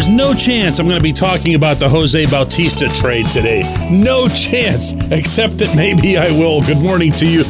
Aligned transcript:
There's 0.00 0.08
no 0.08 0.32
chance 0.32 0.78
I'm 0.78 0.86
going 0.86 0.98
to 0.98 1.02
be 1.02 1.12
talking 1.12 1.54
about 1.54 1.78
the 1.78 1.86
Jose 1.86 2.24
Bautista 2.30 2.88
trade 2.88 3.26
today. 3.26 3.60
No 3.90 4.28
chance, 4.28 4.94
except 5.10 5.58
that 5.58 5.76
maybe 5.76 6.16
I 6.16 6.30
will. 6.30 6.62
Good 6.62 6.78
morning 6.78 7.12
to 7.12 7.30
you. 7.30 7.42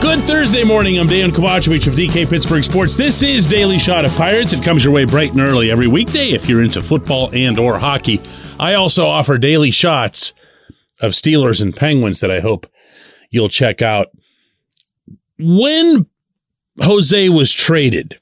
Good 0.00 0.24
Thursday 0.24 0.62
morning. 0.62 1.00
I'm 1.00 1.08
Dan 1.08 1.32
Kovacevic 1.32 1.88
of 1.88 1.94
DK 1.94 2.30
Pittsburgh 2.30 2.62
Sports. 2.62 2.96
This 2.96 3.24
is 3.24 3.48
Daily 3.48 3.78
Shot 3.78 4.04
of 4.04 4.12
Pirates. 4.12 4.52
It 4.52 4.62
comes 4.62 4.84
your 4.84 4.94
way 4.94 5.06
bright 5.06 5.32
and 5.32 5.40
early 5.40 5.72
every 5.72 5.88
weekday 5.88 6.28
if 6.28 6.48
you're 6.48 6.62
into 6.62 6.82
football 6.82 7.30
and 7.34 7.58
or 7.58 7.80
hockey. 7.80 8.20
I 8.60 8.74
also 8.74 9.08
offer 9.08 9.36
daily 9.36 9.72
shots 9.72 10.34
of 11.00 11.14
Steelers 11.14 11.60
and 11.60 11.74
Penguins 11.74 12.20
that 12.20 12.30
I 12.30 12.38
hope 12.38 12.68
you'll 13.28 13.48
check 13.48 13.82
out. 13.82 14.06
When 15.36 16.06
Jose 16.80 17.28
was 17.28 17.52
traded, 17.52 18.20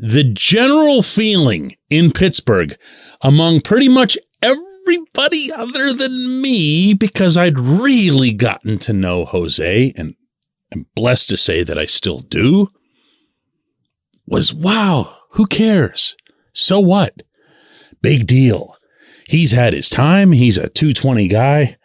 the 0.00 0.24
general 0.24 1.02
feeling 1.02 1.76
in 1.90 2.10
Pittsburgh 2.10 2.74
among 3.20 3.60
pretty 3.60 3.88
much 3.88 4.16
everybody 4.40 5.52
other 5.54 5.92
than 5.92 6.40
me, 6.40 6.94
because 6.94 7.36
I'd 7.36 7.58
really 7.58 8.32
gotten 8.32 8.78
to 8.78 8.94
know 8.94 9.26
Jose 9.26 9.92
and 9.94 10.14
I'm 10.72 10.86
blessed 10.94 11.28
to 11.28 11.36
say 11.36 11.62
that 11.62 11.78
I 11.78 11.84
still 11.84 12.20
do, 12.20 12.68
was 14.26 14.54
wow, 14.54 15.18
who 15.32 15.46
cares? 15.46 16.16
So 16.54 16.80
what? 16.80 17.22
Big 18.00 18.26
deal. 18.26 18.76
He's 19.28 19.52
had 19.52 19.74
his 19.74 19.90
time. 19.90 20.32
He's 20.32 20.56
a 20.56 20.68
220 20.68 21.28
guy 21.28 21.76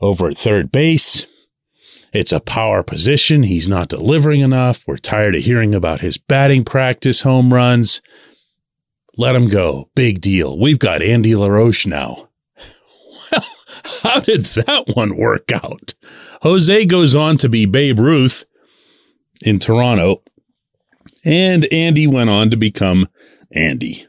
over 0.00 0.28
at 0.28 0.36
third 0.36 0.70
base. 0.70 1.26
It's 2.12 2.32
a 2.32 2.40
power 2.40 2.82
position. 2.82 3.42
He's 3.42 3.68
not 3.68 3.88
delivering 3.88 4.40
enough. 4.40 4.84
We're 4.86 4.96
tired 4.96 5.34
of 5.34 5.42
hearing 5.42 5.74
about 5.74 6.00
his 6.00 6.18
batting 6.18 6.64
practice 6.64 7.22
home 7.22 7.52
runs. 7.52 8.00
Let 9.16 9.34
him 9.34 9.48
go. 9.48 9.90
Big 9.94 10.20
deal. 10.20 10.58
We've 10.58 10.78
got 10.78 11.02
Andy 11.02 11.34
LaRoche 11.34 11.86
now. 11.86 12.28
Well, 13.30 13.44
how 14.02 14.20
did 14.20 14.42
that 14.42 14.88
one 14.94 15.16
work 15.16 15.52
out? 15.52 15.94
Jose 16.42 16.84
goes 16.86 17.14
on 17.14 17.36
to 17.38 17.48
be 17.48 17.64
Babe 17.64 17.98
Ruth 17.98 18.44
in 19.42 19.58
Toronto, 19.58 20.22
and 21.24 21.64
Andy 21.72 22.06
went 22.06 22.28
on 22.30 22.50
to 22.50 22.56
become 22.56 23.08
Andy. 23.52 24.06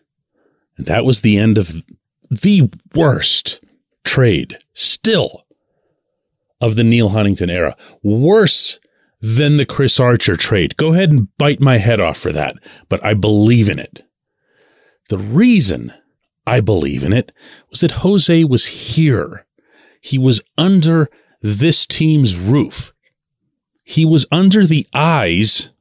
And 0.78 0.88
that 0.88 1.06
was 1.06 1.22
the 1.22 1.38
end 1.38 1.58
of 1.58 1.84
the 2.32 2.70
worst 2.96 3.64
trade 4.04 4.58
still 4.74 5.46
of 6.62 6.76
the 6.76 6.84
Neal 6.84 7.10
Huntington 7.10 7.50
era. 7.50 7.76
Worse 8.04 8.80
than 9.22 9.58
the 9.58 9.66
Chris 9.66 10.00
Archer 10.00 10.36
trade. 10.36 10.78
Go 10.78 10.94
ahead 10.94 11.12
and 11.12 11.36
bite 11.38 11.60
my 11.60 11.78
head 11.78 12.00
off 12.00 12.18
for 12.18 12.32
that, 12.32 12.56
but 12.88 13.04
I 13.04 13.14
believe 13.14 13.70
in 13.70 13.80
it. 13.80 14.04
The 15.10 15.18
reason 15.18 15.94
I 16.46 16.62
believe 16.62 17.04
in 17.04 17.14
it 17.14 17.32
was 17.70 17.82
that 17.82 17.92
Jose 17.92 18.44
was 18.46 18.66
here. 18.66 19.46
He 20.02 20.18
was 20.18 20.42
under 20.58 21.08
this 21.42 21.86
team's 21.86 22.38
roof. 22.38 22.94
He 23.84 24.06
was 24.06 24.26
under 24.32 24.66
the 24.66 24.88
eyes 24.94 25.72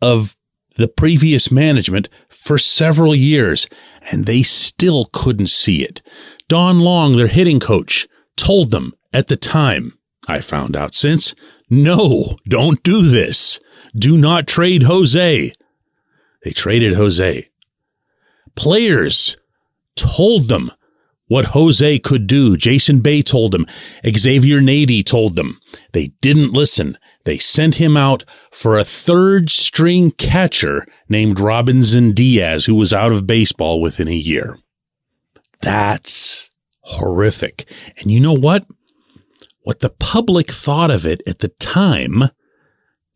of 0.00 0.36
the 0.76 0.88
previous 0.88 1.50
management 1.50 2.08
for 2.28 2.58
several 2.58 3.14
years, 3.14 3.68
and 4.10 4.24
they 4.24 4.42
still 4.42 5.06
couldn't 5.12 5.48
see 5.48 5.82
it. 5.82 6.00
Don 6.48 6.80
Long, 6.80 7.12
their 7.12 7.26
hitting 7.26 7.60
coach, 7.60 8.08
told 8.36 8.70
them 8.70 8.94
at 9.12 9.28
the 9.28 9.36
time, 9.36 9.98
I 10.30 10.40
found 10.40 10.76
out 10.76 10.94
since, 10.94 11.34
no, 11.68 12.36
don't 12.48 12.82
do 12.82 13.02
this. 13.02 13.60
Do 13.96 14.16
not 14.16 14.46
trade 14.46 14.84
Jose. 14.84 15.52
They 16.44 16.50
traded 16.52 16.94
Jose. 16.94 17.48
Players 18.54 19.36
told 19.96 20.48
them 20.48 20.70
what 21.26 21.46
Jose 21.46 21.98
could 22.00 22.26
do. 22.26 22.56
Jason 22.56 23.00
Bay 23.00 23.22
told 23.22 23.52
them. 23.52 23.66
Xavier 24.16 24.60
Nady 24.60 25.04
told 25.04 25.36
them. 25.36 25.60
They 25.92 26.08
didn't 26.20 26.52
listen. 26.52 26.98
They 27.24 27.38
sent 27.38 27.76
him 27.76 27.96
out 27.96 28.24
for 28.50 28.78
a 28.78 28.84
third 28.84 29.50
string 29.50 30.10
catcher 30.12 30.86
named 31.08 31.38
Robinson 31.38 32.12
Diaz, 32.12 32.64
who 32.64 32.74
was 32.74 32.92
out 32.92 33.12
of 33.12 33.26
baseball 33.26 33.80
within 33.80 34.08
a 34.08 34.12
year. 34.12 34.58
That's 35.60 36.50
horrific. 36.80 37.70
And 37.98 38.10
you 38.10 38.18
know 38.18 38.32
what? 38.32 38.66
What 39.62 39.80
the 39.80 39.90
public 39.90 40.50
thought 40.50 40.90
of 40.90 41.06
it 41.06 41.22
at 41.26 41.40
the 41.40 41.48
time 41.48 42.30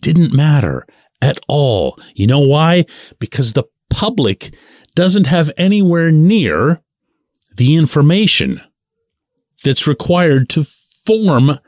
didn't 0.00 0.32
matter 0.32 0.86
at 1.22 1.38
all. 1.48 1.98
You 2.14 2.26
know 2.26 2.40
why? 2.40 2.84
Because 3.18 3.52
the 3.52 3.64
public 3.88 4.54
doesn't 4.94 5.26
have 5.26 5.50
anywhere 5.56 6.12
near 6.12 6.82
the 7.56 7.76
information 7.76 8.60
that's 9.64 9.86
required 9.86 10.48
to 10.50 10.64
form 10.64 11.58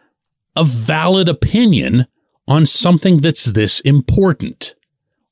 a 0.54 0.64
valid 0.64 1.28
opinion 1.28 2.06
on 2.46 2.66
something 2.66 3.20
that's 3.20 3.46
this 3.46 3.80
important. 3.80 4.74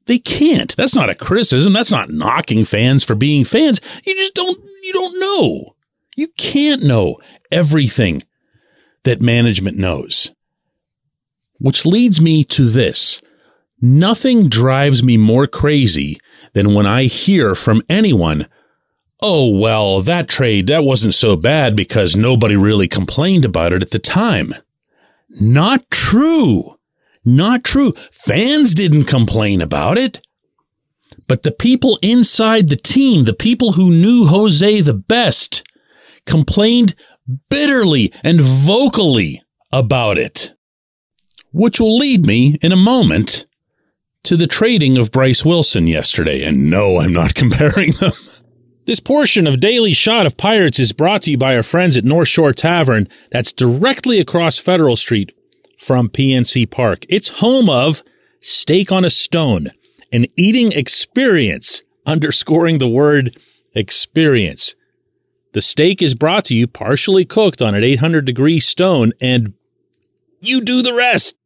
They 0.07 0.19
can't. 0.19 0.75
That's 0.77 0.95
not 0.95 1.11
a 1.11 1.15
criticism. 1.15 1.73
That's 1.73 1.93
not 1.93 2.11
knocking 2.11 2.65
fans 2.65 3.05
for 3.05 3.15
being 3.15 3.45
fans. 3.45 3.81
You 4.05 4.15
just 4.17 4.35
don't, 4.35 4.59
you 4.83 4.93
don't 4.93 5.21
know. 5.21 5.77
You 6.17 6.29
can't 6.37 6.83
know 6.83 7.19
everything 7.51 8.23
that 9.05 9.23
management 9.23 9.79
knows. 9.79 10.33
Which 11.59 11.87
leads 11.87 12.21
me 12.21 12.45
to 12.45 12.65
this. 12.65 13.23
Nothing 13.81 14.49
drives 14.49 15.03
me 15.03 15.17
more 15.17 15.47
crazy 15.47 16.21
than 16.53 16.75
when 16.75 16.87
I 16.87 17.05
hear 17.05 17.55
from 17.55 17.83
anyone 17.89 18.49
oh, 19.25 19.49
well, 19.49 20.03
that 20.03 20.29
trade, 20.29 20.67
that 20.67 20.85
wasn't 20.85 21.15
so 21.15 21.35
bad 21.35 21.75
because 21.75 22.15
nobody 22.15 22.57
really 22.57 22.87
complained 22.87 23.45
about 23.45 23.73
it 23.73 23.81
at 23.81 23.91
the 23.91 23.99
time. 23.99 24.55
Not 25.31 25.91
true. 25.91 26.79
Not 27.25 27.65
true. 27.65 27.93
Fans 28.13 28.75
didn't 28.75 29.05
complain 29.05 29.63
about 29.63 29.97
it. 29.97 30.21
But 31.27 31.43
the 31.43 31.53
people 31.53 31.99
inside 32.03 32.69
the 32.69 32.77
team, 32.77 33.25
the 33.25 33.33
people 33.33 33.73
who 33.73 33.91
knew 33.91 34.27
Jose 34.27 34.83
the 34.83 34.93
best, 34.93 35.67
complained 36.27 36.95
bitterly 37.49 38.13
and 38.23 38.41
vocally 38.41 39.43
about 39.73 40.19
it. 40.19 40.55
Which 41.53 41.81
will 41.81 41.97
lead 41.97 42.27
me 42.27 42.59
in 42.63 42.73
a 42.73 42.77
moment 42.77 43.47
to 44.25 44.37
the 44.37 44.47
trading 44.47 44.99
of 44.99 45.13
Bryce 45.13 45.45
Wilson 45.45 45.87
yesterday. 45.87 46.43
And 46.43 46.69
no, 46.69 46.99
I'm 46.99 47.13
not 47.13 47.35
comparing 47.37 47.93
them. 47.93 48.13
This 48.87 49.01
portion 49.01 49.47
of 49.47 49.61
Daily 49.61 49.95
Shot 49.95 50.27
of 50.27 50.37
Pirates 50.37 50.79
is 50.79 50.93
brought 50.93 51.23
to 51.23 51.31
you 51.31 51.39
by 51.39 51.57
our 51.57 51.63
friends 51.63 51.97
at 51.97 52.05
North 52.05 52.29
Shore 52.29 52.53
Tavern, 52.53 53.09
that's 53.31 53.53
directly 53.53 54.21
across 54.21 54.59
Federal 54.59 54.97
Street 54.97 55.33
from 55.79 56.11
PNC 56.11 56.71
Park. 56.71 57.07
It's 57.09 57.41
home 57.41 57.71
of 57.71 58.03
Steak 58.41 58.93
on 58.93 59.05
a 59.05 59.11
Stone, 59.11 59.71
an 60.13 60.27
eating 60.37 60.71
experience, 60.73 61.83
underscoring 62.07 62.79
the 62.79 62.89
word 62.89 63.39
experience. 63.75 64.75
The 65.55 65.63
steak 65.63 66.03
is 66.03 66.17
brought 66.17 66.45
to 66.47 66.55
you 66.55 66.67
partially 66.67 67.25
cooked 67.25 67.63
on 67.63 67.75
an 67.77 67.85
800 67.85 68.25
degree 68.25 68.59
stone, 68.61 69.13
and 69.21 69.55
you 70.41 70.61
do 70.61 70.83
the 70.83 70.93
rest. 70.93 71.37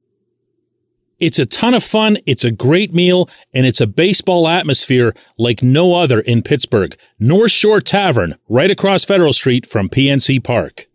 It's 1.20 1.38
a 1.38 1.46
ton 1.46 1.74
of 1.74 1.84
fun. 1.84 2.16
It's 2.26 2.44
a 2.44 2.50
great 2.50 2.94
meal 2.94 3.28
and 3.52 3.66
it's 3.66 3.80
a 3.80 3.88
baseball 3.88 4.46
atmosphere 4.46 5.14
like 5.36 5.64
no 5.64 5.96
other 5.96 6.20
in 6.20 6.42
Pittsburgh. 6.42 6.96
North 7.18 7.50
Shore 7.50 7.80
Tavern, 7.80 8.36
right 8.48 8.70
across 8.70 9.04
Federal 9.04 9.32
Street 9.32 9.68
from 9.68 9.88
PNC 9.88 10.42
Park. 10.44 10.86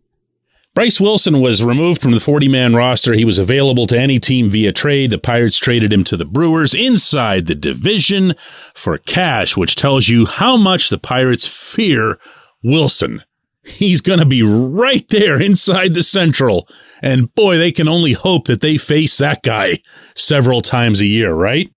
Bryce 0.74 0.98
Wilson 0.98 1.40
was 1.40 1.62
removed 1.62 2.00
from 2.00 2.12
the 2.12 2.20
40 2.20 2.48
man 2.48 2.74
roster. 2.74 3.12
He 3.12 3.24
was 3.24 3.38
available 3.38 3.86
to 3.86 4.00
any 4.00 4.18
team 4.18 4.50
via 4.50 4.72
trade. 4.72 5.10
The 5.10 5.18
Pirates 5.18 5.58
traded 5.58 5.92
him 5.92 6.04
to 6.04 6.16
the 6.16 6.24
Brewers 6.24 6.74
inside 6.74 7.46
the 7.46 7.54
division 7.54 8.34
for 8.74 8.96
cash, 8.98 9.56
which 9.56 9.76
tells 9.76 10.08
you 10.08 10.26
how 10.26 10.56
much 10.56 10.88
the 10.88 10.98
Pirates 10.98 11.46
fear 11.46 12.18
Wilson. 12.64 13.22
He's 13.62 14.00
going 14.00 14.18
to 14.18 14.26
be 14.26 14.42
right 14.42 15.06
there 15.08 15.40
inside 15.40 15.94
the 15.94 16.02
Central. 16.02 16.68
And 17.02 17.34
boy, 17.34 17.56
they 17.56 17.72
can 17.72 17.88
only 17.88 18.12
hope 18.12 18.46
that 18.46 18.60
they 18.60 18.76
face 18.76 19.16
that 19.18 19.42
guy 19.42 19.78
several 20.14 20.60
times 20.60 21.00
a 21.00 21.06
year, 21.06 21.32
right? 21.32 21.70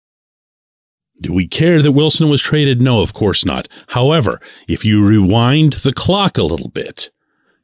Do 1.21 1.33
we 1.33 1.47
care 1.47 1.81
that 1.81 1.93
Wilson 1.93 2.29
was 2.29 2.41
traded? 2.41 2.81
No, 2.81 3.01
of 3.01 3.13
course 3.13 3.45
not. 3.45 3.67
However, 3.89 4.39
if 4.67 4.85
you 4.85 5.05
rewind 5.05 5.73
the 5.73 5.93
clock 5.93 6.37
a 6.37 6.43
little 6.43 6.69
bit, 6.69 7.09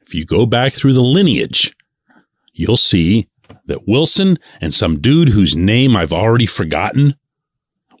if 0.02 0.14
you 0.14 0.24
go 0.24 0.44
back 0.44 0.72
through 0.72 0.94
the 0.94 1.02
lineage, 1.02 1.74
you'll 2.52 2.76
see 2.76 3.28
that 3.66 3.86
Wilson 3.86 4.38
and 4.60 4.74
some 4.74 5.00
dude 5.00 5.30
whose 5.30 5.54
name 5.54 5.96
I've 5.96 6.12
already 6.12 6.46
forgotten 6.46 7.16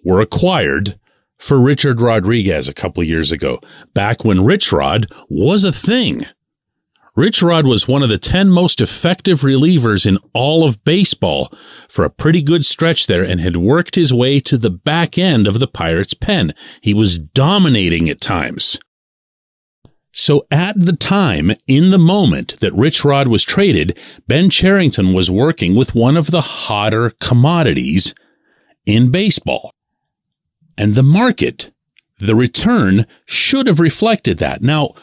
were 0.02 0.20
acquired 0.20 0.98
for 1.44 1.60
Richard 1.60 2.00
Rodriguez 2.00 2.68
a 2.68 2.74
couple 2.74 3.04
years 3.04 3.30
ago, 3.30 3.60
back 3.92 4.24
when 4.24 4.46
Rich 4.46 4.72
Rod 4.72 5.06
was 5.28 5.62
a 5.62 5.72
thing. 5.72 6.24
Rich 7.14 7.42
Rod 7.42 7.66
was 7.66 7.86
one 7.86 8.02
of 8.02 8.08
the 8.08 8.16
10 8.16 8.48
most 8.48 8.80
effective 8.80 9.40
relievers 9.40 10.06
in 10.06 10.18
all 10.32 10.66
of 10.66 10.82
baseball 10.84 11.52
for 11.86 12.02
a 12.02 12.10
pretty 12.10 12.42
good 12.42 12.64
stretch 12.64 13.06
there 13.06 13.22
and 13.22 13.42
had 13.42 13.56
worked 13.56 13.94
his 13.94 14.10
way 14.10 14.40
to 14.40 14.56
the 14.56 14.70
back 14.70 15.18
end 15.18 15.46
of 15.46 15.60
the 15.60 15.68
Pirates' 15.68 16.14
pen. 16.14 16.54
He 16.80 16.94
was 16.94 17.18
dominating 17.18 18.08
at 18.08 18.22
times. 18.22 18.80
So 20.12 20.46
at 20.50 20.80
the 20.80 20.96
time, 20.96 21.52
in 21.66 21.90
the 21.90 21.98
moment 21.98 22.58
that 22.60 22.72
Rich 22.72 23.04
Rod 23.04 23.28
was 23.28 23.44
traded, 23.44 23.98
Ben 24.26 24.48
Cherington 24.48 25.12
was 25.12 25.30
working 25.30 25.74
with 25.74 25.94
one 25.94 26.16
of 26.16 26.30
the 26.30 26.40
hotter 26.40 27.10
commodities 27.20 28.14
in 28.86 29.10
baseball. 29.10 29.73
And 30.76 30.94
the 30.94 31.02
market, 31.02 31.72
the 32.18 32.34
return 32.34 33.06
should 33.26 33.66
have 33.66 33.80
reflected 33.80 34.38
that. 34.38 34.62
Now, 34.62 34.94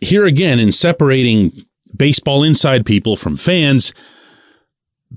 here 0.00 0.26
again, 0.26 0.58
in 0.58 0.72
separating 0.72 1.64
baseball 1.96 2.42
inside 2.42 2.86
people 2.86 3.16
from 3.16 3.36
fans, 3.36 3.92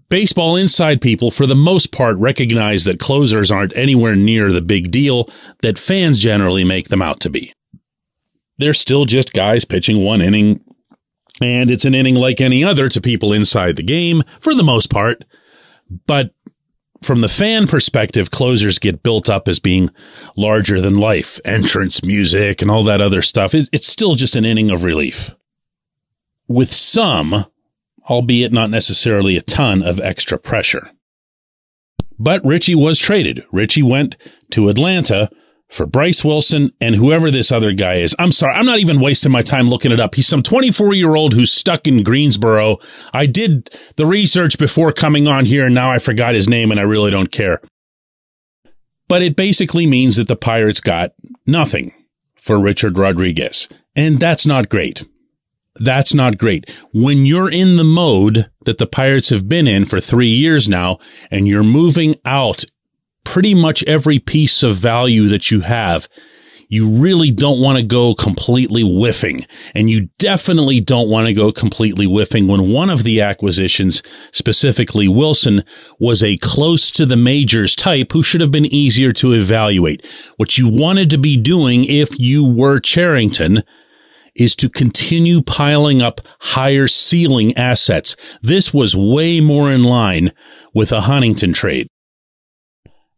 baseball 0.09 0.55
inside 0.55 1.01
people, 1.01 1.31
for 1.31 1.45
the 1.45 1.55
most 1.55 1.91
part, 1.91 2.17
recognize 2.17 2.85
that 2.85 2.99
closers 2.99 3.51
aren't 3.51 3.75
anywhere 3.77 4.15
near 4.15 4.51
the 4.51 4.61
big 4.61 4.91
deal 4.91 5.29
that 5.61 5.79
fans 5.79 6.19
generally 6.19 6.63
make 6.63 6.89
them 6.89 7.01
out 7.01 7.19
to 7.21 7.29
be 7.29 7.53
they're 8.61 8.73
still 8.73 9.05
just 9.05 9.33
guys 9.33 9.65
pitching 9.65 10.03
one 10.03 10.21
inning. 10.21 10.61
And 11.41 11.71
it's 11.71 11.85
an 11.85 11.95
inning 11.95 12.15
like 12.15 12.39
any 12.39 12.63
other 12.63 12.87
to 12.89 13.01
people 13.01 13.33
inside 13.33 13.75
the 13.75 13.83
game 13.83 14.23
for 14.39 14.53
the 14.53 14.63
most 14.63 14.91
part. 14.91 15.25
But 16.05 16.31
from 17.01 17.21
the 17.21 17.27
fan 17.27 17.67
perspective, 17.67 18.29
closers 18.29 18.77
get 18.77 19.01
built 19.03 19.29
up 19.29 19.47
as 19.47 19.59
being 19.59 19.89
larger 20.37 20.79
than 20.79 20.93
life, 20.95 21.39
entrance 21.43 22.03
music 22.03 22.61
and 22.61 22.69
all 22.69 22.83
that 22.83 23.01
other 23.01 23.21
stuff. 23.21 23.55
It's 23.55 23.87
still 23.87 24.15
just 24.15 24.35
an 24.35 24.45
inning 24.45 24.69
of 24.69 24.83
relief. 24.83 25.31
With 26.47 26.71
some, 26.71 27.45
albeit 28.07 28.51
not 28.51 28.69
necessarily 28.69 29.35
a 29.35 29.41
ton 29.41 29.81
of 29.81 29.99
extra 29.99 30.37
pressure. 30.37 30.91
But 32.19 32.45
Richie 32.45 32.75
was 32.75 32.99
traded. 32.99 33.43
Richie 33.51 33.81
went 33.81 34.15
to 34.51 34.69
Atlanta 34.69 35.31
for 35.71 35.85
Bryce 35.85 36.23
Wilson 36.23 36.73
and 36.81 36.95
whoever 36.95 37.31
this 37.31 37.51
other 37.51 37.71
guy 37.71 37.95
is. 37.95 38.15
I'm 38.19 38.31
sorry, 38.31 38.53
I'm 38.53 38.65
not 38.65 38.79
even 38.79 38.99
wasting 38.99 39.31
my 39.31 39.41
time 39.41 39.69
looking 39.69 39.91
it 39.91 39.99
up. 39.99 40.15
He's 40.15 40.27
some 40.27 40.43
24 40.43 40.93
year 40.93 41.15
old 41.15 41.33
who's 41.33 41.51
stuck 41.51 41.87
in 41.87 42.03
Greensboro. 42.03 42.77
I 43.13 43.25
did 43.25 43.69
the 43.95 44.05
research 44.05 44.59
before 44.59 44.91
coming 44.91 45.27
on 45.27 45.45
here 45.45 45.65
and 45.65 45.73
now 45.73 45.89
I 45.89 45.97
forgot 45.97 46.35
his 46.35 46.49
name 46.49 46.71
and 46.71 46.79
I 46.79 46.83
really 46.83 47.09
don't 47.09 47.31
care. 47.31 47.61
But 49.07 49.21
it 49.21 49.35
basically 49.35 49.87
means 49.87 50.17
that 50.17 50.27
the 50.27 50.35
Pirates 50.35 50.81
got 50.81 51.13
nothing 51.47 51.93
for 52.35 52.59
Richard 52.59 52.97
Rodriguez. 52.97 53.69
And 53.95 54.19
that's 54.19 54.45
not 54.45 54.69
great. 54.69 55.05
That's 55.75 56.13
not 56.13 56.37
great. 56.37 56.69
When 56.93 57.25
you're 57.25 57.49
in 57.49 57.77
the 57.77 57.85
mode 57.85 58.49
that 58.65 58.77
the 58.77 58.87
Pirates 58.87 59.29
have 59.29 59.47
been 59.47 59.67
in 59.67 59.85
for 59.85 60.01
three 60.01 60.29
years 60.29 60.67
now 60.67 60.99
and 61.29 61.47
you're 61.47 61.63
moving 61.63 62.15
out 62.25 62.65
pretty 63.31 63.55
much 63.55 63.81
every 63.85 64.19
piece 64.19 64.61
of 64.61 64.75
value 64.75 65.29
that 65.29 65.49
you 65.49 65.61
have. 65.61 66.09
You 66.67 66.89
really 66.89 67.31
don't 67.31 67.61
want 67.61 67.77
to 67.77 67.81
go 67.81 68.13
completely 68.13 68.81
whiffing. 68.81 69.47
And 69.73 69.89
you 69.89 70.09
definitely 70.19 70.81
don't 70.81 71.07
want 71.07 71.27
to 71.27 71.33
go 71.33 71.53
completely 71.53 72.05
whiffing 72.05 72.49
when 72.49 72.73
one 72.73 72.89
of 72.89 73.05
the 73.05 73.21
acquisitions, 73.21 74.03
specifically 74.33 75.07
Wilson, 75.07 75.63
was 75.97 76.21
a 76.21 76.35
close 76.39 76.91
to 76.91 77.05
the 77.05 77.15
majors 77.15 77.73
type 77.73 78.11
who 78.11 78.21
should 78.21 78.41
have 78.41 78.51
been 78.51 78.65
easier 78.65 79.13
to 79.13 79.31
evaluate. 79.31 80.05
What 80.35 80.57
you 80.57 80.67
wanted 80.67 81.09
to 81.11 81.17
be 81.17 81.37
doing 81.37 81.85
if 81.85 82.19
you 82.19 82.43
were 82.43 82.81
Cherington 82.81 83.63
is 84.35 84.57
to 84.57 84.67
continue 84.67 85.41
piling 85.41 86.01
up 86.01 86.19
higher 86.41 86.89
ceiling 86.89 87.55
assets. 87.55 88.17
This 88.41 88.73
was 88.73 88.93
way 88.93 89.39
more 89.39 89.71
in 89.71 89.85
line 89.85 90.33
with 90.73 90.91
a 90.91 91.01
Huntington 91.01 91.53
trade. 91.53 91.87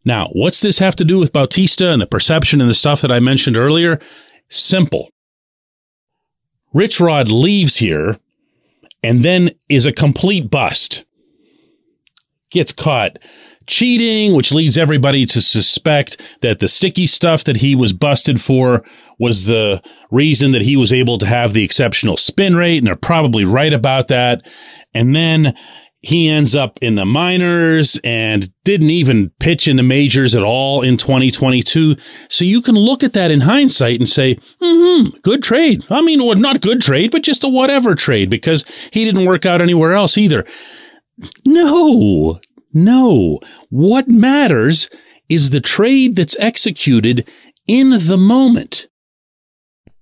Now, 0.04 0.28
what's 0.32 0.60
this 0.60 0.78
have 0.78 0.96
to 0.96 1.04
do 1.04 1.18
with 1.18 1.32
Bautista 1.32 1.90
and 1.90 2.02
the 2.02 2.06
perception 2.06 2.60
and 2.60 2.68
the 2.68 2.74
stuff 2.74 3.00
that 3.00 3.12
I 3.12 3.20
mentioned 3.20 3.56
earlier? 3.56 4.00
Simple. 4.48 5.10
Rich 6.72 7.00
Rod 7.00 7.28
leaves 7.28 7.76
here 7.76 8.18
and 9.02 9.24
then 9.24 9.50
is 9.68 9.86
a 9.86 9.92
complete 9.92 10.50
bust. 10.50 11.04
Gets 12.50 12.72
caught 12.72 13.18
cheating, 13.66 14.34
which 14.34 14.52
leads 14.52 14.76
everybody 14.76 15.24
to 15.26 15.40
suspect 15.40 16.20
that 16.42 16.58
the 16.58 16.68
sticky 16.68 17.06
stuff 17.06 17.44
that 17.44 17.56
he 17.56 17.74
was 17.74 17.92
busted 17.92 18.40
for 18.40 18.84
was 19.18 19.46
the 19.46 19.82
reason 20.10 20.50
that 20.50 20.62
he 20.62 20.76
was 20.76 20.92
able 20.92 21.18
to 21.18 21.26
have 21.26 21.52
the 21.52 21.64
exceptional 21.64 22.16
spin 22.16 22.56
rate. 22.56 22.78
And 22.78 22.86
they're 22.86 22.96
probably 22.96 23.44
right 23.44 23.72
about 23.72 24.08
that. 24.08 24.46
And 24.92 25.14
then 25.14 25.56
he 26.04 26.28
ends 26.28 26.54
up 26.54 26.78
in 26.82 26.96
the 26.96 27.06
minors 27.06 27.98
and 28.04 28.52
didn't 28.62 28.90
even 28.90 29.30
pitch 29.40 29.66
in 29.66 29.76
the 29.76 29.82
majors 29.82 30.34
at 30.34 30.42
all 30.42 30.82
in 30.82 30.98
2022. 30.98 31.96
So 32.28 32.44
you 32.44 32.60
can 32.60 32.74
look 32.74 33.02
at 33.02 33.14
that 33.14 33.30
in 33.30 33.40
hindsight 33.40 34.00
and 34.00 34.08
say, 34.08 34.38
hmm 34.60 35.08
good 35.22 35.42
trade. 35.42 35.86
I 35.88 36.02
mean, 36.02 36.18
not 36.40 36.60
good 36.60 36.82
trade, 36.82 37.10
but 37.10 37.22
just 37.22 37.42
a 37.42 37.48
whatever 37.48 37.94
trade 37.94 38.28
because 38.28 38.64
he 38.92 39.06
didn't 39.06 39.24
work 39.24 39.46
out 39.46 39.62
anywhere 39.62 39.94
else 39.94 40.18
either. 40.18 40.44
No, 41.46 42.38
no. 42.74 43.40
What 43.70 44.06
matters 44.06 44.90
is 45.30 45.50
the 45.50 45.60
trade 45.60 46.16
that's 46.16 46.36
executed 46.38 47.26
in 47.66 47.90
the 47.90 48.18
moment. 48.18 48.88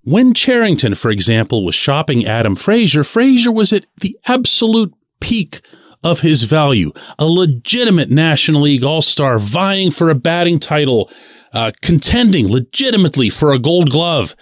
When 0.03 0.35
Cherington, 0.35 0.97
for 0.97 1.13
example, 1.13 1.65
was 1.65 1.77
shopping 1.77 2.27
Adam 2.27 2.57
Frazier, 2.57 3.05
Frazier 3.05 3.53
was 3.53 3.73
at 3.73 3.87
the 4.01 4.19
absolute 4.27 4.93
peak 5.21 5.61
of 6.03 6.21
his 6.21 6.45
value, 6.45 6.93
a 7.19 7.27
legitimate 7.27 8.11
National 8.11 8.63
League 8.63 8.85
All 8.85 9.03
Star 9.03 9.39
vying 9.39 9.91
for 9.91 10.11
a 10.11 10.15
batting 10.15 10.59
title, 10.59 11.11
uh, 11.53 11.73
contending 11.81 12.49
legitimately 12.49 13.31
for 13.31 13.53
a 13.53 13.59
gold 13.59 13.91
glove. 13.91 14.35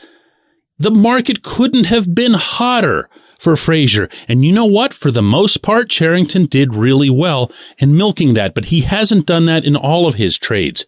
The 0.79 0.91
market 0.91 1.43
couldn't 1.43 1.87
have 1.87 2.15
been 2.15 2.35
hotter 2.35 3.09
for 3.39 3.57
Frazier. 3.57 4.09
And 4.29 4.45
you 4.45 4.53
know 4.53 4.67
what? 4.67 4.95
For 4.95 5.11
the 5.11 5.23
most 5.23 5.63
part, 5.63 5.91
Cherington 5.91 6.47
did 6.47 6.75
really 6.75 7.11
well 7.11 7.51
in 7.79 7.97
milking 7.97 8.35
that, 8.35 8.55
but 8.55 8.67
he 8.67 8.83
hasn't 8.83 9.27
done 9.27 9.47
that 9.47 9.65
in 9.65 9.77
all 9.77 10.07
of 10.07 10.15
his 10.15 10.39
trades. 10.39 10.87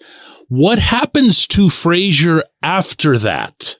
What 0.49 0.79
happens 0.79 1.47
to 1.49 1.71
Frazier 1.71 2.45
after 2.63 3.19
that? 3.19 3.79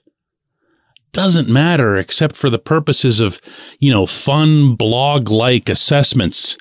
Doesn't 1.11 1.47
matter 1.47 1.95
except 1.97 2.35
for 2.35 2.49
the 2.49 2.57
purposes 2.57 3.19
of, 3.19 3.39
you 3.79 3.91
know, 3.91 4.07
fun 4.07 4.75
blog 4.75 5.29
like 5.29 5.69
assessments 5.69 6.57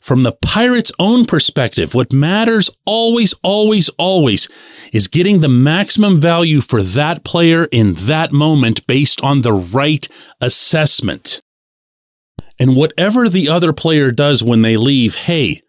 from 0.00 0.22
the 0.22 0.32
pirate's 0.32 0.92
own 0.98 1.26
perspective, 1.26 1.94
what 1.94 2.12
matters 2.12 2.70
always, 2.84 3.34
always, 3.42 3.88
always 3.90 4.48
is 4.92 5.08
getting 5.08 5.40
the 5.40 5.48
maximum 5.48 6.20
value 6.20 6.60
for 6.60 6.82
that 6.82 7.22
player 7.22 7.64
in 7.66 7.92
that 7.94 8.32
moment 8.32 8.86
based 8.86 9.22
on 9.22 9.42
the 9.42 9.52
right 9.52 10.08
assessment. 10.40 11.42
And 12.58 12.76
whatever 12.76 13.28
the 13.28 13.48
other 13.48 13.72
player 13.72 14.10
does 14.10 14.42
when 14.42 14.62
they 14.62 14.76
leave, 14.76 15.14
hey, 15.14 15.62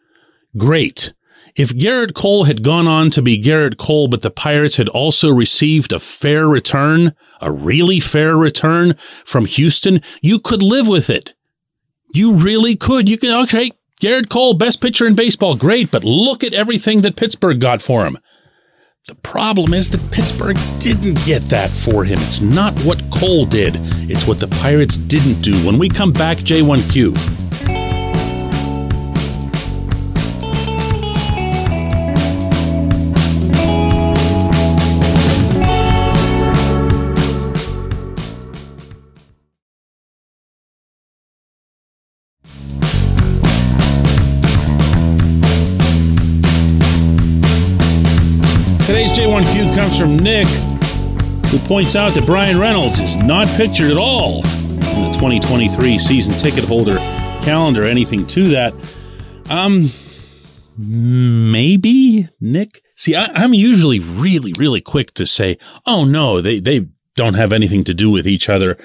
great. 0.58 1.14
If 1.56 1.76
Gerrit 1.76 2.14
Cole 2.14 2.46
had 2.46 2.64
gone 2.64 2.88
on 2.88 3.10
to 3.12 3.22
be 3.22 3.42
Gerrit 3.42 3.78
Cole, 3.78 4.08
but 4.08 4.22
the 4.22 4.32
Pirates 4.32 4.78
had 4.78 4.88
also 4.90 5.30
received 5.30 5.92
a 5.92 6.00
fair 6.00 6.48
return, 6.48 7.14
a 7.42 7.52
really 7.52 8.00
fair 8.00 8.38
return 8.38 8.96
from 9.26 9.46
Houston, 9.46 10.02
you 10.22 10.40
could 10.40 10.62
live 10.62 10.88
with 10.88 11.10
it. 11.10 11.34
You 12.14 12.36
really 12.36 12.76
could. 12.76 13.10
You 13.10 13.18
can, 13.18 13.44
okay, 13.44 13.72
Gerrit 14.02 14.30
Cole, 14.30 14.56
best 14.56 14.82
pitcher 14.82 15.06
in 15.06 15.14
baseball, 15.14 15.54
great, 15.54 15.92
but 15.92 16.04
look 16.04 16.44
at 16.44 16.56
everything 16.56 17.02
that 17.02 17.16
Pittsburgh 17.16 17.60
got 17.60 17.84
for 17.84 18.04
him. 18.04 18.18
The 19.08 19.14
problem 19.14 19.76
is 19.76 19.92
that 19.92 20.12
Pittsburgh 20.12 20.58
didn't 20.80 21.24
get 21.24 21.44
that 21.50 21.70
for 21.70 22.04
him. 22.04 22.18
It's 22.22 22.42
not 22.42 22.74
what 22.80 23.00
Cole 23.12 23.46
did, 23.46 23.76
it's 24.10 24.26
what 24.26 24.40
the 24.40 24.48
Pirates 24.48 24.98
didn't 24.98 25.44
do. 25.44 25.54
When 25.68 25.78
we 25.78 25.88
come 25.88 26.12
back, 26.12 26.38
J1Q. 26.40 27.41
Comes 49.92 50.00
from 50.00 50.18
Nick, 50.20 50.48
who 51.48 51.60
points 51.68 51.98
out 51.98 52.14
that 52.14 52.26
Bryan 52.26 52.58
Reynolds 52.58 53.02
is 53.02 53.18
not 53.18 53.46
pictured 53.58 53.92
at 53.92 53.98
all 53.98 54.38
in 54.38 55.04
the 55.04 55.12
2023 55.16 56.00
season 56.00 56.32
ticket 56.34 56.64
holder 56.64 56.96
calendar. 57.44 57.84
Anything 57.84 58.26
to 58.28 58.48
that? 58.50 58.74
Um, 59.50 59.90
maybe 60.78 62.30
Nick. 62.40 62.82
See, 62.96 63.16
I, 63.16 63.44
am 63.44 63.54
usually 63.54 64.00
really, 64.00 64.54
really 64.54 64.80
quick 64.80 65.14
to 65.16 65.26
say, 65.26 65.58
"Oh 65.86 66.06
no, 66.06 66.40
they 66.40 66.62
they 66.62 66.88
don't 67.16 67.34
have 67.34 67.52
anything 67.52 67.84
to 67.84 67.94
do 67.94 68.10
with 68.10 68.26
each 68.26 68.48
other." 68.48 68.78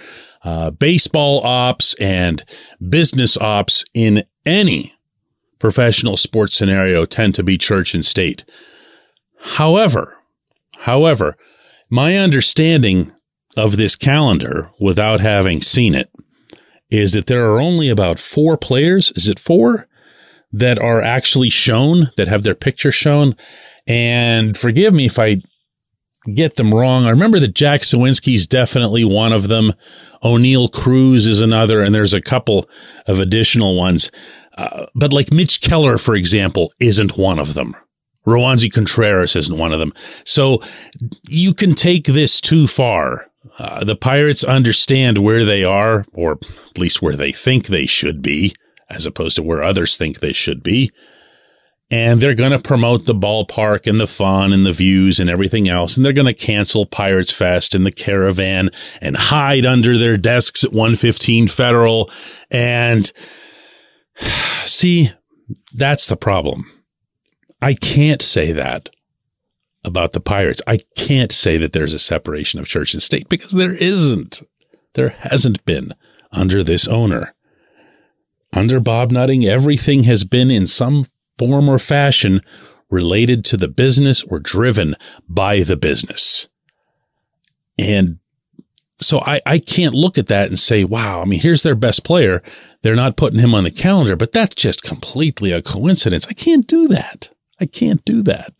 Uh, 0.43 0.71
baseball 0.71 1.41
ops 1.45 1.95
and 2.01 2.45
business 2.89 3.37
ops 3.37 3.85
in 3.95 4.25
any 4.45 4.93
professional 5.61 6.17
sports 6.17 6.57
scenario 6.57 7.05
tend 7.05 7.37
to 7.37 7.45
be 7.45 7.57
church 7.57 7.95
and 7.95 8.05
state. 8.05 8.45
However, 9.39 10.17
however, 10.80 11.37
my 11.90 12.16
understanding 12.16 13.12
of 13.56 13.76
this 13.76 13.97
calendar 13.97 14.71
without 14.80 15.21
having 15.21 15.61
seen 15.61 15.95
it 15.95 16.11
is 16.90 17.12
that 17.12 17.26
there 17.26 17.50
are 17.50 17.61
only 17.61 17.88
about 17.88 18.18
four 18.18 18.56
players. 18.56 19.12
Is 19.16 19.28
it 19.28 19.38
four 19.38 19.88
that 20.52 20.78
are 20.78 21.02
actually 21.02 21.50
shown 21.50 22.11
that 22.16 22.28
have 22.28 22.42
their 22.42 22.54
picture 22.54 22.92
shown? 22.92 23.37
And 23.87 24.56
forgive 24.56 24.92
me 24.92 25.06
if 25.06 25.18
I 25.18 25.42
get 26.35 26.56
them 26.56 26.75
wrong. 26.75 27.06
I 27.06 27.11
remember 27.11 27.38
that 27.40 27.54
Jack 27.54 27.83
Suwinski's 27.83 28.47
definitely 28.47 29.04
one 29.04 29.33
of 29.33 29.49
them. 29.49 29.73
Oneil 30.25 30.71
Cruz 30.73 31.26
is 31.26 31.40
another, 31.40 31.83
and 31.83 31.95
there's 31.95 32.14
a 32.14 32.21
couple 32.21 32.68
of 33.06 33.21
additional 33.21 33.76
ones. 33.76 34.11
Uh, 34.59 34.87
but 34.95 35.12
like 35.12 35.33
Mitch 35.33 35.61
Keller, 35.61 35.99
for 35.99 36.16
example, 36.16 36.73
isn't 36.80 37.16
one 37.16 37.38
of 37.38 37.54
them. 37.54 37.76
Roansy 38.26 38.73
Contreras 38.73 39.37
isn't 39.37 39.59
one 39.59 39.73
of 39.73 39.78
them. 39.78 39.92
So 40.25 40.61
you 41.28 41.54
can 41.54 41.75
take 41.75 42.06
this 42.06 42.40
too 42.40 42.66
far. 42.66 43.26
Uh, 43.59 43.85
the 43.85 43.97
Pirates 43.97 44.45
understand 44.45 45.18
where 45.18 45.45
they 45.45 45.64
are, 45.64 46.04
or 46.12 46.33
at 46.71 46.78
least 46.78 47.00
where 47.00 47.16
they 47.16 47.33
think 47.33 47.66
they 47.66 47.87
should 47.87 48.21
be, 48.21 48.54
as 48.90 49.06
opposed 49.06 49.37
to 49.37 49.42
where 49.42 49.62
others 49.62 49.97
think 49.97 50.18
they 50.18 50.33
should 50.33 50.62
be 50.62 50.90
and 51.90 52.21
they're 52.21 52.35
going 52.35 52.52
to 52.52 52.59
promote 52.59 53.06
the 53.06 53.14
ballpark 53.14 53.87
and 53.87 54.00
the 54.00 54.06
fun 54.06 54.52
and 54.52 54.66
the 54.66 54.73
views 54.73 55.21
and 55.21 55.30
everything 55.30 55.68
else. 55.68 55.97
And 55.97 56.04
they're 56.04 56.12
going 56.12 56.26
to 56.26 56.35
cancel 56.35 56.85
Pirates 56.85 57.30
Fest 57.30 57.75
and 57.75 57.87
the 57.87 57.92
caravan 57.92 58.71
and 59.00 59.16
hide 59.16 59.64
under 59.64 59.97
their 59.97 60.16
desks 60.16 60.64
at 60.64 60.73
115 60.73 61.49
Federal. 61.49 62.11
And 62.50 63.11
see, 64.64 65.12
that's 65.75 66.09
the 66.09 66.16
problem. 66.16 66.66
I 67.61 67.75
can't 67.75 68.23
say 68.23 68.53
that 68.53 68.91
about 69.85 70.13
the 70.13 70.21
Pirates. 70.21 70.61
I 70.67 70.81
can't 70.97 71.33
say 71.33 71.57
that 71.59 71.73
there's 71.73 71.95
a 71.95 71.99
separation 71.99 72.61
of 72.61 72.67
church 72.67 72.93
and 72.93 73.03
state 73.03 73.29
because 73.29 73.53
there 73.53 73.75
isn't. 73.75 74.43
There 74.95 75.11
hasn't 75.11 75.65
been 75.65 75.95
under 76.33 76.63
this 76.63 76.89
owner. 76.89 77.35
Under 78.53 78.81
Bob 78.81 79.11
Nutting, 79.11 79.45
everything 79.45 80.05
has 80.05 80.25
been 80.25 80.51
in 80.51 80.67
some 80.67 81.05
form 81.39 81.69
or 81.69 81.79
fashion 81.79 82.41
related 82.91 83.45
to 83.45 83.57
the 83.57 83.69
business 83.69 84.23
or 84.25 84.39
driven 84.39 84.97
by 85.29 85.63
the 85.63 85.77
business. 85.77 86.49
And 87.79 88.19
so 89.01 89.21
I, 89.21 89.41
I 89.45 89.59
can't 89.59 89.95
look 89.95 90.17
at 90.17 90.29
that 90.29 90.49
and 90.49 90.59
say, 90.59 90.85
wow, 90.85 91.21
I 91.21 91.25
mean, 91.27 91.41
here's 91.41 91.63
their 91.63 91.75
best 91.75 92.05
player. 92.05 92.43
They're 92.83 92.97
not 92.97 93.17
putting 93.17 93.41
him 93.41 93.55
on 93.55 93.65
the 93.65 93.71
calendar, 93.71 94.17
but 94.17 94.33
that's 94.33 94.55
just 94.55 94.83
completely 94.83 95.53
a 95.53 95.63
coincidence. 95.63 96.27
I 96.27 96.33
can't 96.33 96.67
do 96.67 96.89
that. 96.89 97.31
I 97.61 97.67
can't 97.67 98.05
do 98.05 98.23
that 98.23 98.53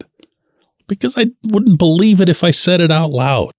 because 0.89 1.17
I 1.17 1.27
wouldn't 1.45 1.79
believe 1.79 2.21
it 2.21 2.29
if 2.29 2.45
I 2.45 2.51
said 2.51 2.81
it 2.81 2.91
out 2.91 3.11
loud. 3.11 3.53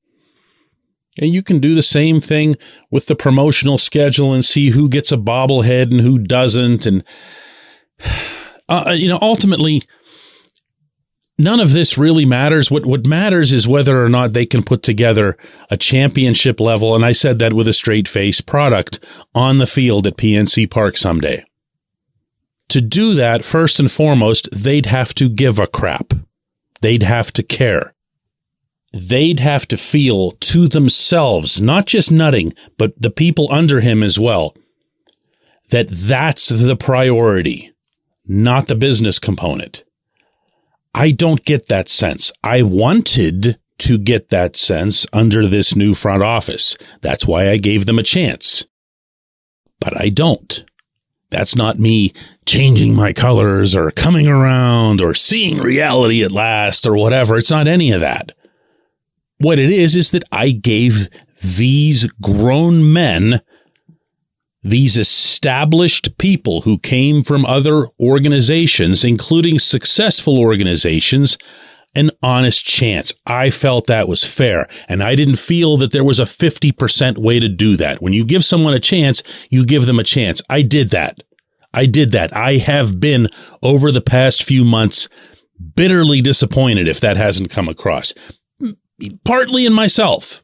And 1.19 1.33
you 1.33 1.41
can 1.41 1.59
do 1.59 1.73
the 1.73 1.81
same 1.81 2.19
thing 2.19 2.55
with 2.91 3.07
the 3.07 3.15
promotional 3.15 3.77
schedule 3.77 4.33
and 4.33 4.45
see 4.45 4.69
who 4.69 4.87
gets 4.87 5.11
a 5.11 5.17
bobblehead 5.17 5.91
and 5.91 6.01
who 6.01 6.19
doesn't. 6.19 6.85
And 6.85 7.03
uh, 8.69 8.93
you 8.95 9.07
know, 9.07 9.19
ultimately, 9.21 9.81
none 11.37 11.59
of 11.59 11.73
this 11.73 11.97
really 11.97 12.25
matters. 12.25 12.69
What 12.69 12.85
what 12.85 13.05
matters 13.05 13.51
is 13.51 13.67
whether 13.67 14.03
or 14.03 14.09
not 14.09 14.33
they 14.33 14.45
can 14.45 14.63
put 14.63 14.83
together 14.83 15.37
a 15.69 15.77
championship 15.77 16.59
level, 16.59 16.95
and 16.95 17.03
I 17.03 17.13
said 17.13 17.39
that 17.39 17.53
with 17.53 17.67
a 17.67 17.73
straight 17.73 18.07
face 18.07 18.41
product 18.41 18.99
on 19.33 19.57
the 19.57 19.67
field 19.67 20.05
at 20.05 20.17
PNC 20.17 20.69
Park 20.69 20.97
someday. 20.97 21.43
To 22.69 22.81
do 22.81 23.13
that, 23.13 23.45
first 23.45 23.79
and 23.79 23.91
foremost, 23.91 24.49
they'd 24.51 24.87
have 24.87 25.13
to 25.15 25.29
give 25.29 25.57
a 25.59 25.67
crap. 25.67 26.13
They'd 26.81 27.03
have 27.03 27.31
to 27.33 27.43
care. 27.43 27.93
They'd 28.93 29.39
have 29.39 29.67
to 29.69 29.77
feel 29.77 30.31
to 30.31 30.67
themselves, 30.67 31.61
not 31.61 31.85
just 31.85 32.11
nutting, 32.11 32.53
but 32.77 32.93
the 33.01 33.09
people 33.09 33.47
under 33.51 33.79
him 33.81 34.03
as 34.03 34.19
well, 34.19 34.55
that 35.69 35.87
that's 35.89 36.49
the 36.49 36.75
priority 36.75 37.73
not 38.27 38.67
the 38.67 38.75
business 38.75 39.19
component. 39.19 39.83
I 40.93 41.11
don't 41.11 41.45
get 41.45 41.67
that 41.67 41.87
sense. 41.87 42.31
I 42.43 42.61
wanted 42.63 43.59
to 43.79 43.97
get 43.97 44.29
that 44.29 44.55
sense 44.55 45.05
under 45.13 45.47
this 45.47 45.75
new 45.75 45.93
front 45.93 46.23
office. 46.23 46.75
That's 47.01 47.27
why 47.27 47.49
I 47.49 47.57
gave 47.57 47.85
them 47.85 47.99
a 47.99 48.03
chance. 48.03 48.65
But 49.79 49.99
I 49.99 50.09
don't. 50.09 50.65
That's 51.29 51.55
not 51.55 51.79
me 51.79 52.13
changing 52.45 52.95
my 52.95 53.11
colors 53.11 53.75
or 53.75 53.91
coming 53.91 54.27
around 54.27 55.01
or 55.01 55.13
seeing 55.13 55.57
reality 55.57 56.23
at 56.23 56.31
last 56.31 56.85
or 56.85 56.95
whatever. 56.95 57.37
It's 57.37 57.51
not 57.51 57.67
any 57.67 57.91
of 57.91 58.01
that. 58.01 58.31
What 59.39 59.59
it 59.59 59.69
is, 59.69 59.95
is 59.95 60.11
that 60.11 60.23
I 60.31 60.51
gave 60.51 61.09
these 61.41 62.09
grown 62.21 62.91
men 62.91 63.41
these 64.63 64.97
established 64.97 66.17
people 66.17 66.61
who 66.61 66.77
came 66.79 67.23
from 67.23 67.45
other 67.45 67.87
organizations, 67.99 69.03
including 69.03 69.59
successful 69.59 70.37
organizations, 70.37 71.37
an 71.97 72.11
honest 72.21 72.63
chance. 72.63 73.13
I 73.25 73.49
felt 73.49 73.87
that 73.87 74.07
was 74.07 74.23
fair. 74.23 74.69
And 74.87 75.03
I 75.03 75.15
didn't 75.15 75.37
feel 75.37 75.75
that 75.77 75.91
there 75.91 76.03
was 76.03 76.19
a 76.19 76.23
50% 76.23 77.17
way 77.17 77.39
to 77.39 77.49
do 77.49 77.75
that. 77.77 78.01
When 78.01 78.13
you 78.13 78.23
give 78.23 78.45
someone 78.45 78.73
a 78.73 78.79
chance, 78.79 79.23
you 79.49 79.65
give 79.65 79.87
them 79.87 79.99
a 79.99 80.03
chance. 80.03 80.41
I 80.49 80.61
did 80.61 80.91
that. 80.91 81.19
I 81.73 81.85
did 81.85 82.11
that. 82.11 82.35
I 82.35 82.57
have 82.57 82.99
been 82.99 83.27
over 83.61 83.91
the 83.91 84.01
past 84.01 84.43
few 84.43 84.63
months 84.63 85.09
bitterly 85.75 86.21
disappointed 86.21 86.87
if 86.87 86.99
that 87.01 87.17
hasn't 87.17 87.49
come 87.49 87.67
across. 87.67 88.13
Partly 89.25 89.65
in 89.65 89.73
myself 89.73 90.43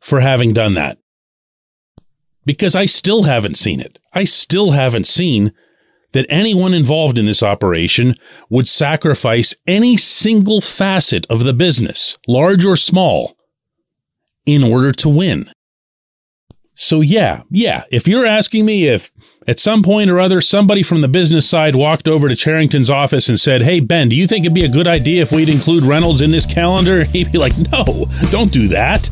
for 0.00 0.20
having 0.20 0.52
done 0.52 0.74
that 0.74 0.98
because 2.44 2.74
I 2.74 2.86
still 2.86 3.24
haven't 3.24 3.56
seen 3.56 3.80
it. 3.80 3.98
I 4.12 4.24
still 4.24 4.72
haven't 4.72 5.06
seen 5.06 5.52
that 6.12 6.26
anyone 6.28 6.74
involved 6.74 7.18
in 7.18 7.26
this 7.26 7.42
operation 7.42 8.14
would 8.50 8.68
sacrifice 8.68 9.54
any 9.66 9.96
single 9.96 10.60
facet 10.60 11.26
of 11.30 11.44
the 11.44 11.52
business, 11.52 12.18
large 12.26 12.64
or 12.64 12.76
small, 12.76 13.36
in 14.46 14.64
order 14.64 14.92
to 14.92 15.08
win. 15.08 15.50
So, 16.74 17.00
yeah, 17.00 17.42
yeah, 17.50 17.84
if 17.90 18.08
you're 18.08 18.26
asking 18.26 18.64
me 18.64 18.88
if 18.88 19.12
at 19.46 19.60
some 19.60 19.82
point 19.82 20.10
or 20.10 20.18
other 20.18 20.40
somebody 20.40 20.82
from 20.82 21.00
the 21.00 21.08
business 21.08 21.48
side 21.48 21.76
walked 21.76 22.08
over 22.08 22.28
to 22.28 22.34
Cherington's 22.34 22.90
office 22.90 23.28
and 23.28 23.38
said, 23.38 23.62
Hey, 23.62 23.80
Ben, 23.80 24.08
do 24.08 24.16
you 24.16 24.26
think 24.26 24.44
it'd 24.44 24.54
be 24.54 24.64
a 24.64 24.68
good 24.68 24.86
idea 24.86 25.22
if 25.22 25.32
we'd 25.32 25.48
include 25.48 25.84
Reynolds 25.84 26.22
in 26.22 26.30
this 26.30 26.46
calendar? 26.46 27.04
He'd 27.12 27.30
be 27.30 27.38
like, 27.38 27.52
No, 27.70 28.06
don't 28.30 28.52
do 28.52 28.68
that. 28.68 29.10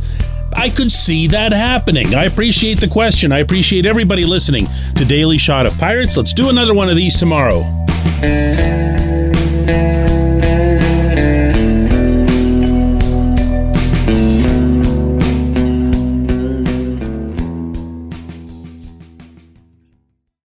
I 0.53 0.71
could 0.71 0.91
see 0.91 1.27
that 1.29 1.53
happening. 1.53 2.15
I 2.15 2.25
appreciate 2.25 2.81
the 2.81 2.89
question. 2.89 3.33
I 3.33 3.39
appreciate 3.39 3.87
everybody 3.87 4.25
listening 4.25 4.67
to 4.97 5.05
Daily 5.05 5.39
Shot 5.39 5.67
of 5.67 5.79
Pirates. 5.79 6.17
Let's 6.17 6.35
do 6.35 6.49
another 6.49 6.75
one 6.75 6.89
of 6.89 6.97
these 6.97 7.17
tomorrow. 7.17 7.65